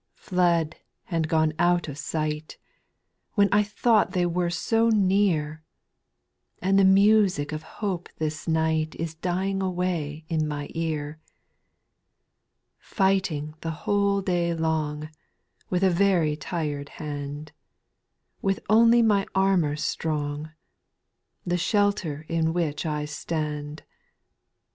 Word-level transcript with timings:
2. 0.17 0.29
Fled 0.29 0.77
and 1.11 1.27
gone 1.27 1.53
out 1.59 1.87
of 1.87 1.95
sight, 1.95 2.57
When 3.35 3.47
I 3.51 3.61
thought 3.61 4.13
they 4.13 4.25
were 4.25 4.49
so 4.49 4.89
near, 4.89 5.61
And 6.59 6.79
the 6.79 6.83
music 6.83 7.51
of 7.51 7.61
hope 7.61 8.09
this 8.17 8.47
night 8.47 8.95
Is 8.95 9.13
dying 9.13 9.61
away 9.61 10.25
on 10.31 10.47
my 10.47 10.69
ear. 10.73 11.19
3.' 12.79 12.79
Fighting 12.95 13.53
the 13.61 13.69
whole 13.69 14.21
day 14.23 14.55
long, 14.55 15.09
With 15.69 15.83
a 15.83 15.91
very 15.91 16.35
tired 16.35 16.89
hand,— 16.97 17.51
With 18.41 18.59
only 18.71 19.03
my 19.03 19.27
armour 19.35 19.75
strong— 19.75 20.49
The 21.45 21.57
shelter 21.59 22.25
in 22.27 22.53
which 22.53 22.87
I 22.87 23.05
stand.} 23.05 23.81
4. 23.85 23.87